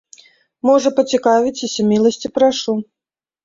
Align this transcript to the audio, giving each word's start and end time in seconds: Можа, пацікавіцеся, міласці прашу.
Можа, 0.69 0.93
пацікавіцеся, 1.01 1.87
міласці 1.93 2.35
прашу. 2.41 2.79